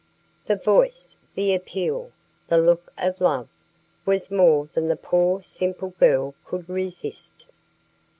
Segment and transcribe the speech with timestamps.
[0.47, 2.11] The voice, the appeal,
[2.47, 3.47] the look of love,
[4.03, 7.45] was more than the poor, simple girl could resist.